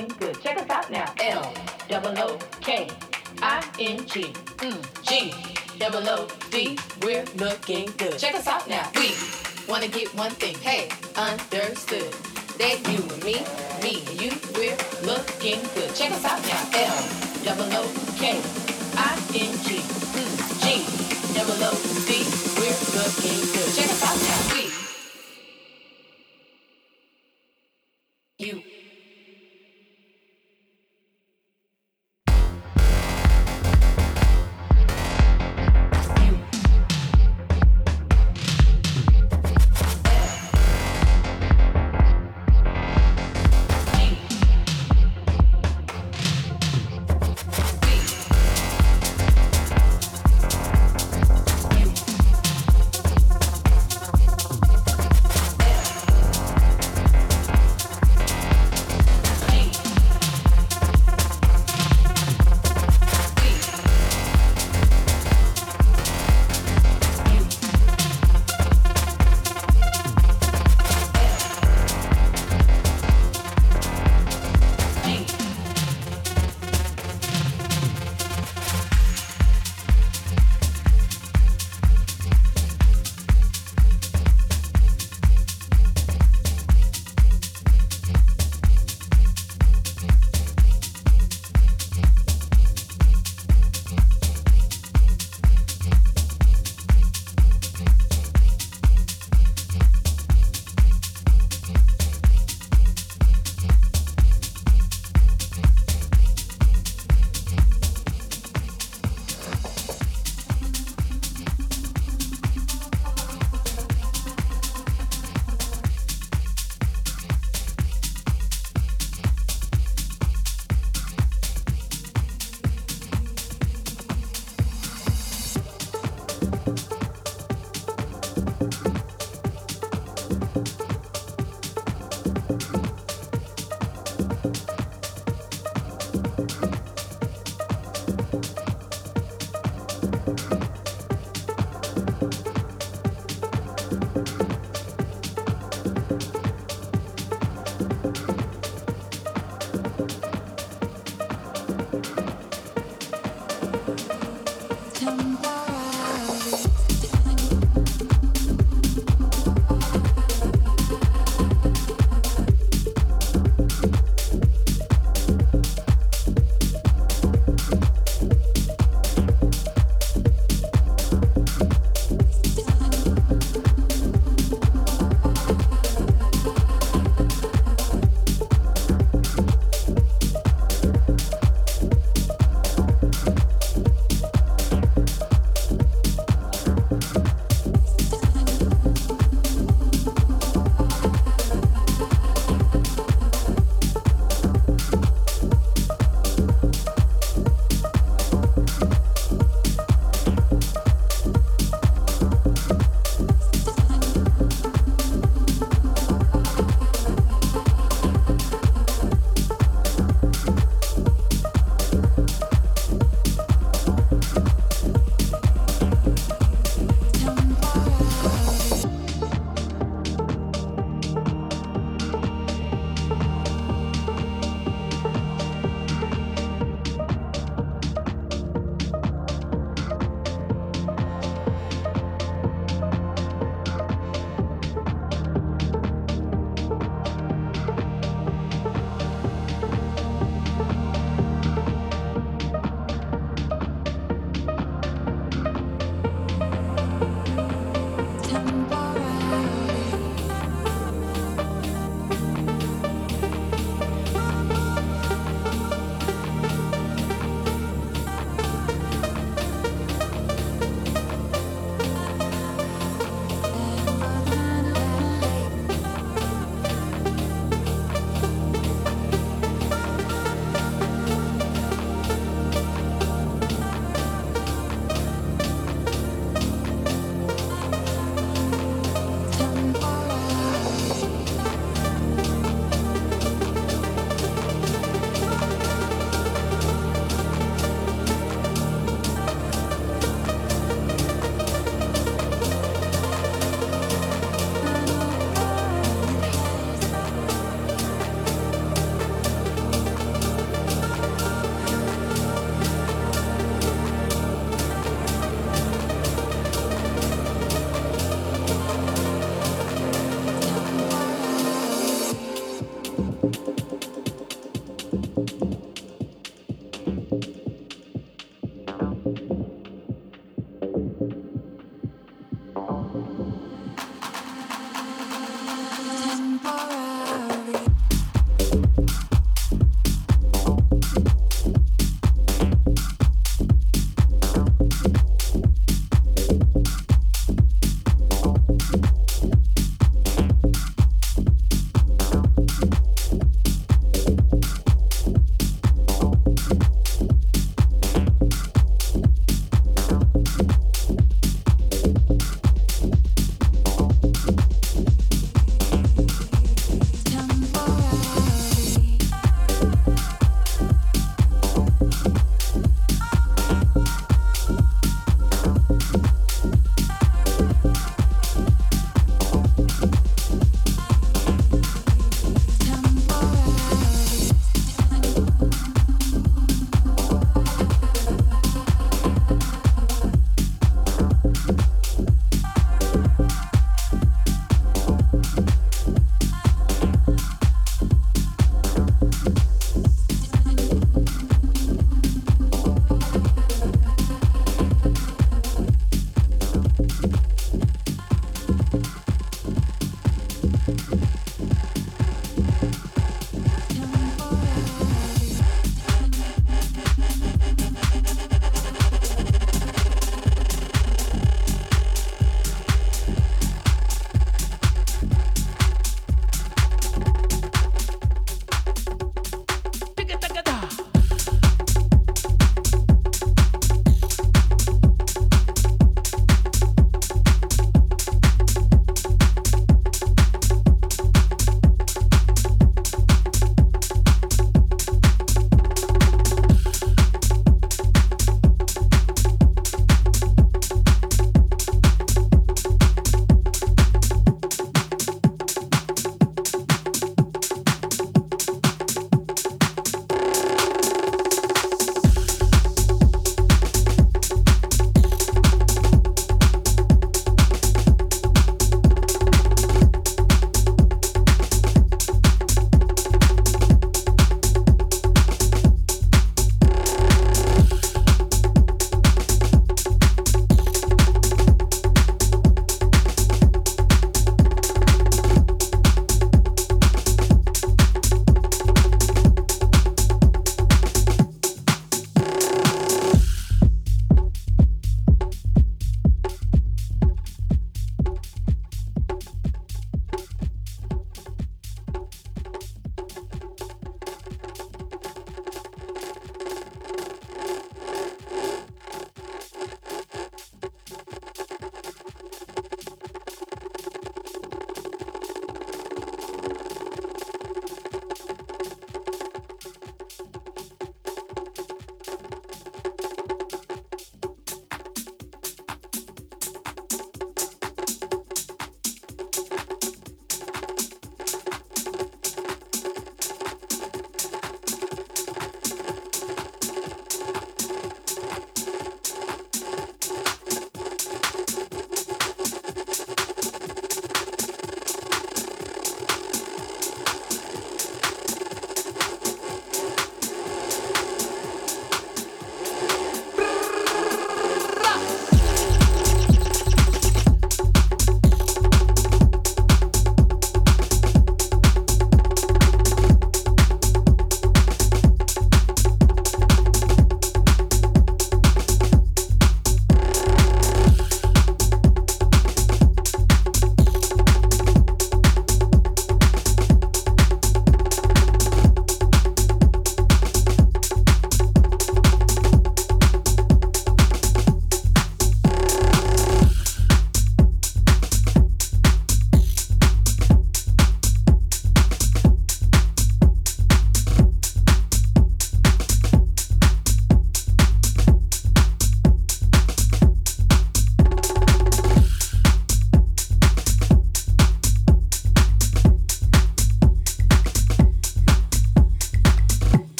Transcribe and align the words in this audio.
everything 0.00 0.16
good. 0.18 0.42
Check 0.42 0.58
us 0.58 0.70
out 0.70 0.90
now. 0.90 1.12
L 1.20 1.52
double 1.88 2.18
O 2.18 2.38
K 2.60 2.88
I 3.42 3.64
N 3.78 4.06
G 4.06 4.32
hmm. 4.60 4.80
G 5.02 5.34
double 5.78 6.08
O 6.08 6.28
D. 6.50 6.78
We're 7.02 7.24
looking 7.36 7.90
good. 7.98 8.18
Check 8.18 8.34
us 8.34 8.46
out 8.46 8.68
now. 8.68 8.90
We 8.94 9.12
wanna 9.68 9.88
get 9.88 10.08
one 10.14 10.32
thing. 10.32 10.56
Hey, 10.56 10.88
understood. 11.16 12.12
That 12.58 12.76
you 12.92 13.02
and 13.14 13.24
me, 13.24 13.36
me 13.82 14.02
and 14.06 14.20
you, 14.20 14.32
we're 14.54 14.76
looking 15.06 15.60
good. 15.74 15.94
Check 15.94 16.12
us 16.12 16.24
out 16.24 16.42
now. 16.46 16.62
L 16.74 17.44
double 17.44 17.70
O 17.72 17.84
K 18.18 18.40
I 18.96 19.16
N 19.34 19.64
G. 19.64 19.69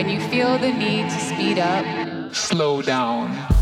When 0.00 0.08
you 0.08 0.18
feel 0.30 0.56
the 0.56 0.72
need 0.72 1.10
to 1.10 1.20
speed 1.20 1.58
up, 1.58 2.34
slow 2.34 2.80
down. 2.80 3.59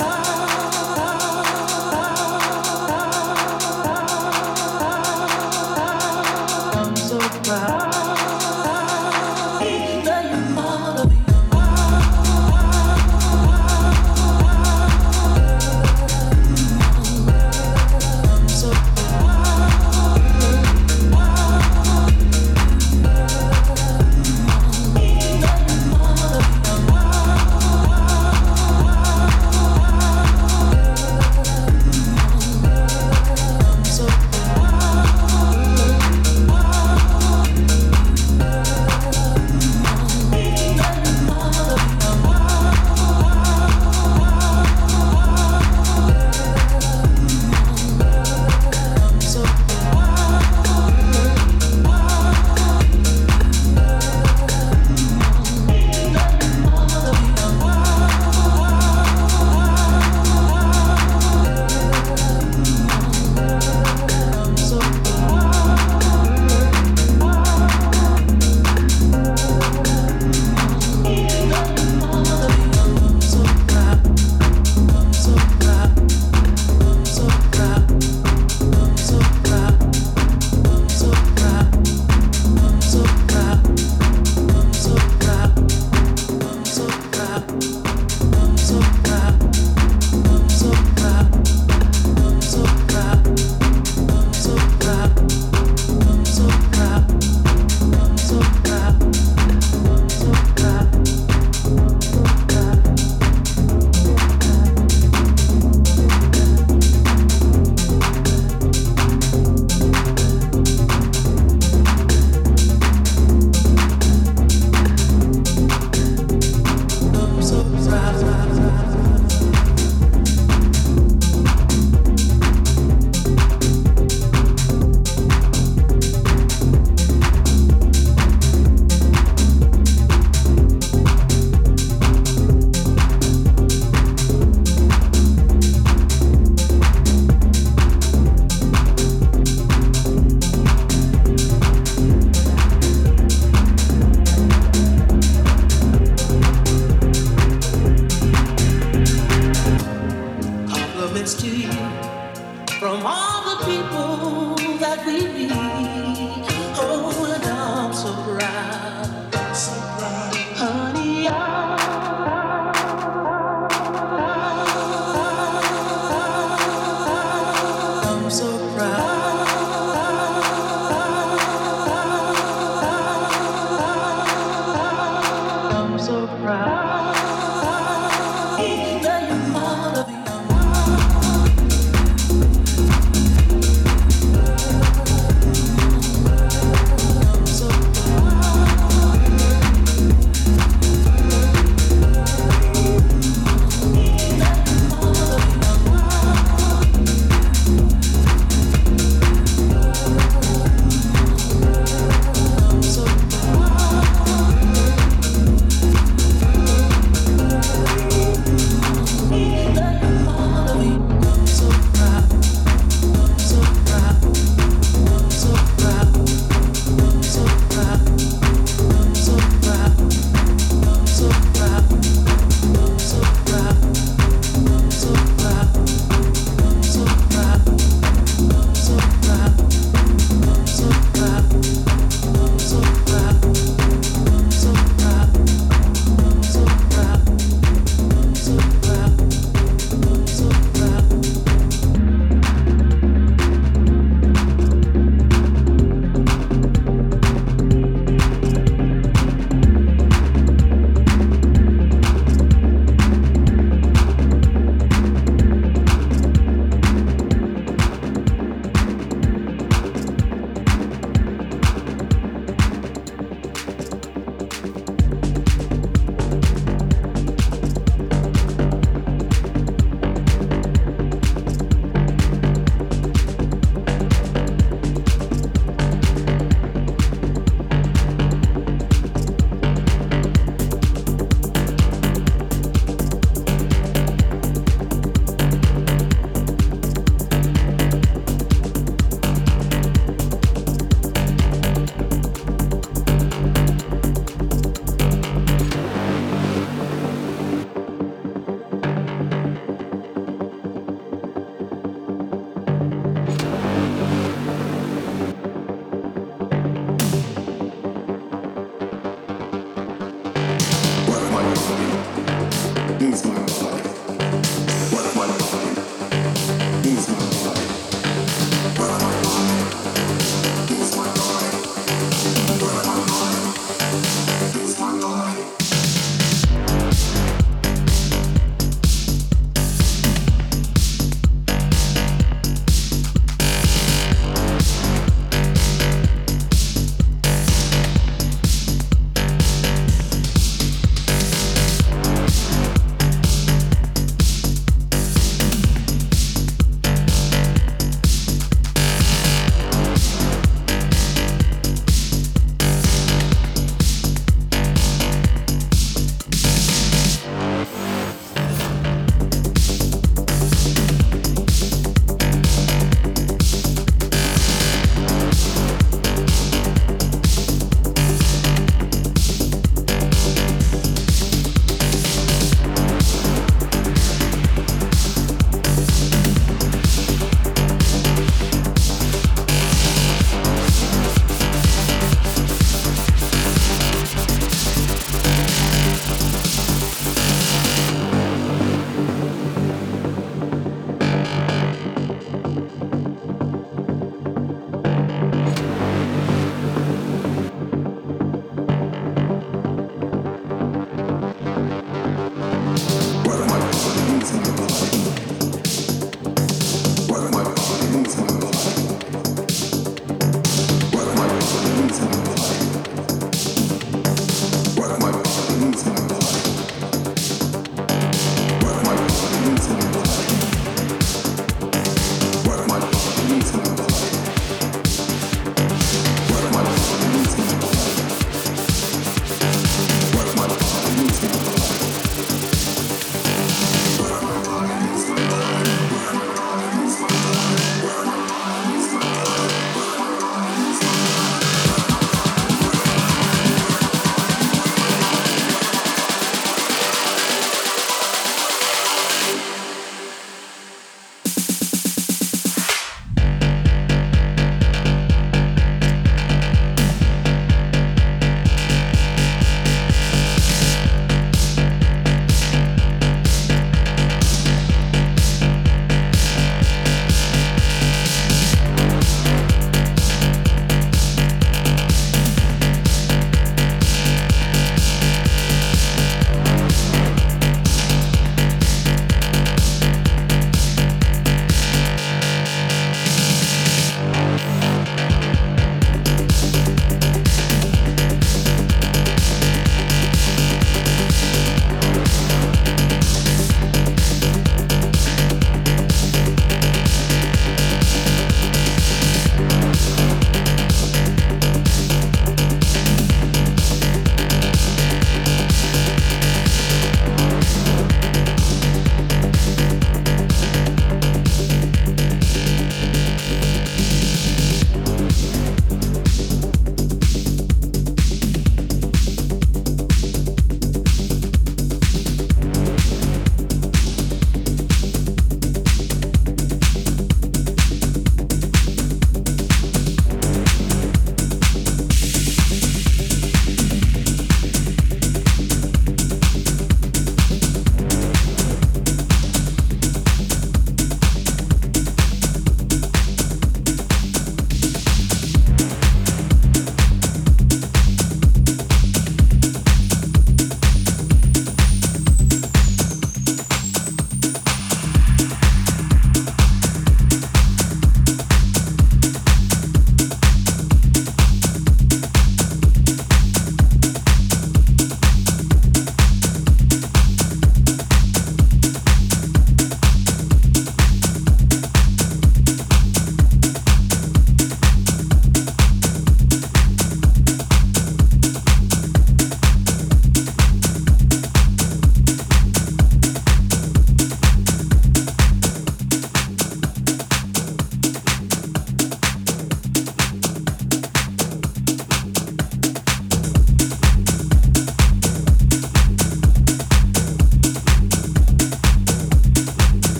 love. 0.00 0.37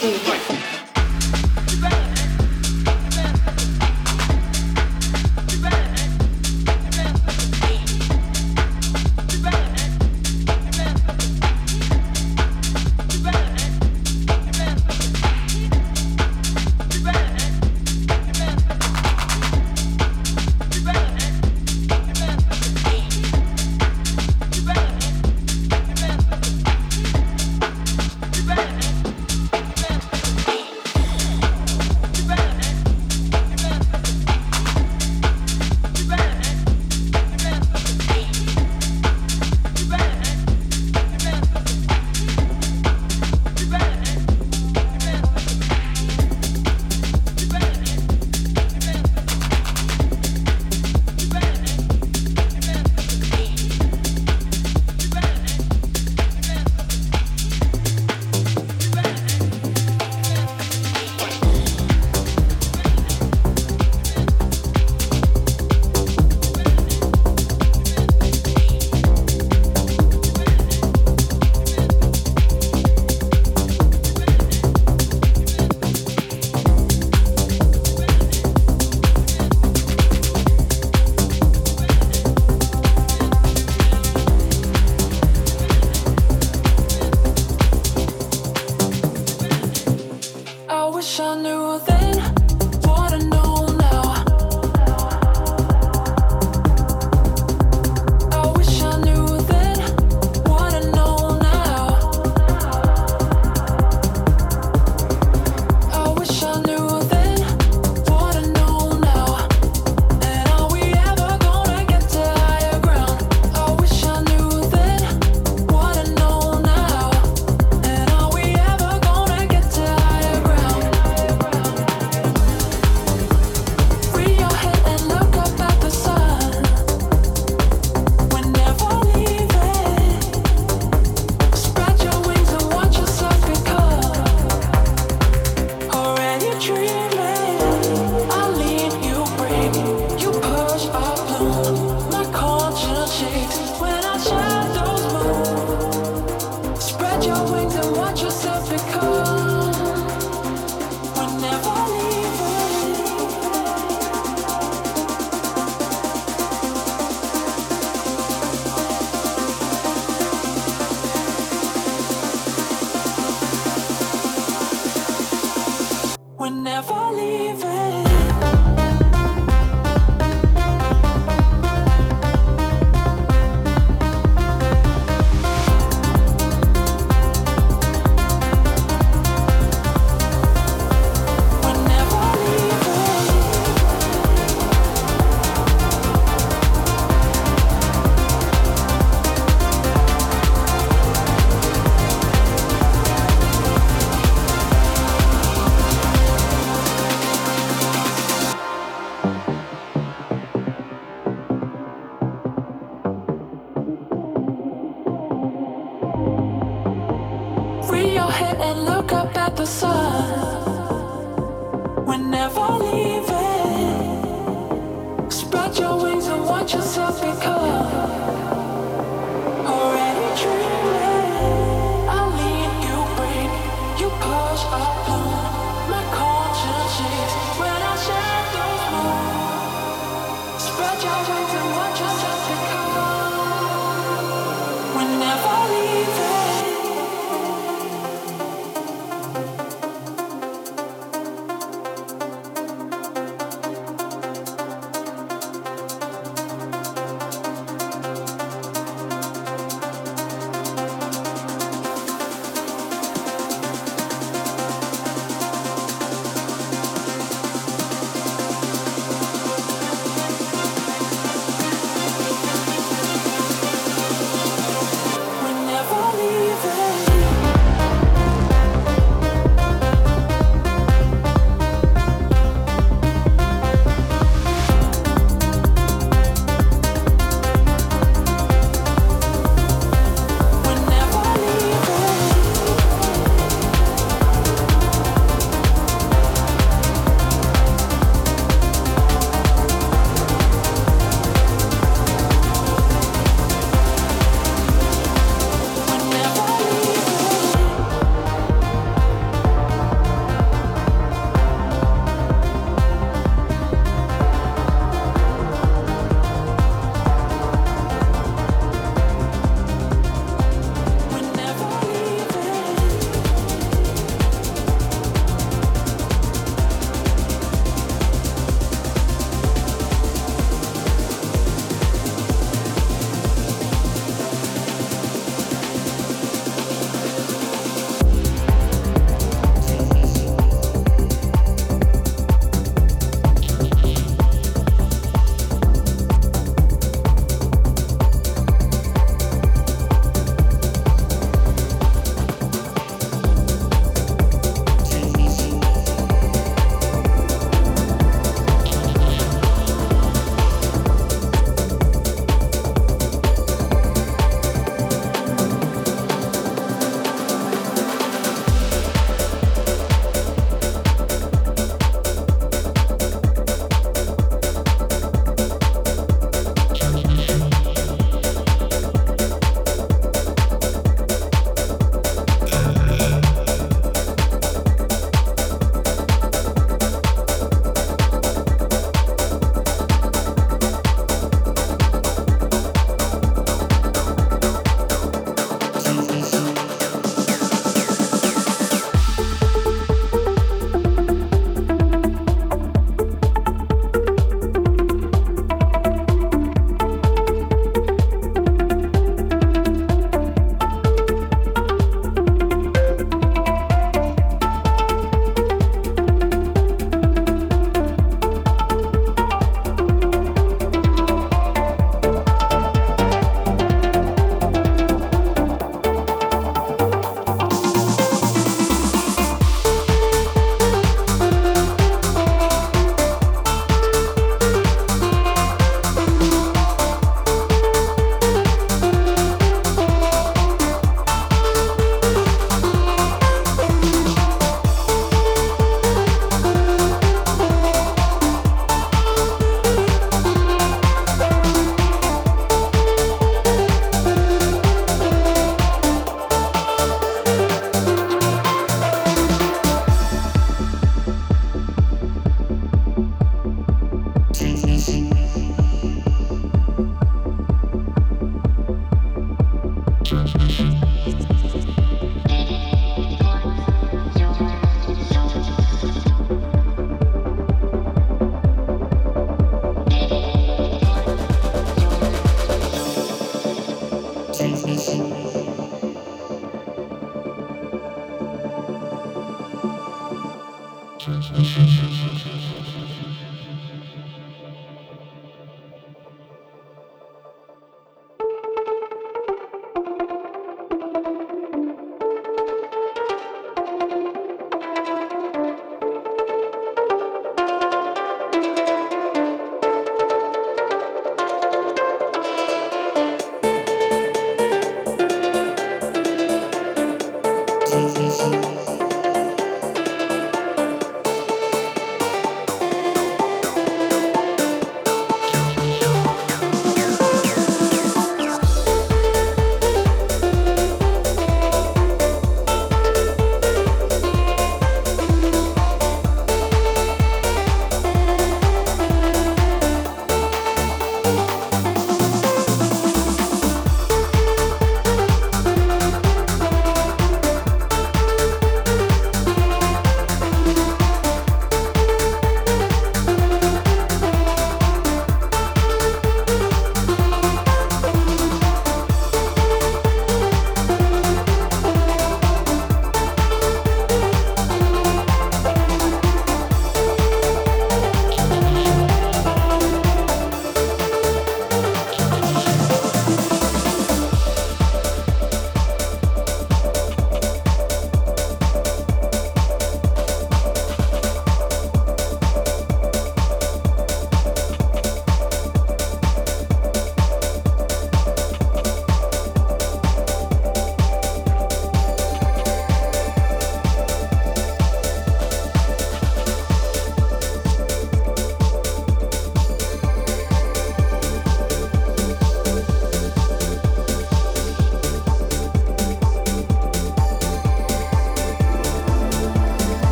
desculpa. 0.00 0.57